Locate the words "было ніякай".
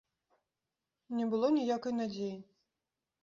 1.33-1.93